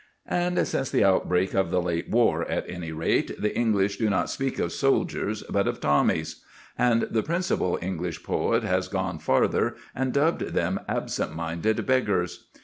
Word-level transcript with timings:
And 0.25 0.67
since 0.67 0.89
the 0.89 1.03
outbreak 1.03 1.53
of 1.53 1.69
the 1.69 1.79
late 1.79 2.09
war, 2.09 2.49
at 2.49 2.67
any 2.67 2.91
rate, 2.91 3.39
the 3.39 3.55
English 3.55 3.97
do 3.97 4.09
not 4.09 4.31
speak 4.31 4.57
of 4.57 4.71
soldiers, 4.71 5.43
but 5.47 5.67
of 5.67 5.79
Tommies; 5.79 6.43
and 6.75 7.03
the 7.03 7.21
principal 7.21 7.77
English 7.83 8.23
poet 8.23 8.63
has 8.63 8.87
gone 8.87 9.19
farther, 9.19 9.75
and 9.93 10.11
dubbed 10.11 10.41
them 10.55 10.79
Absent 10.89 11.35
Minded 11.35 11.85
Beggars. 11.85 12.47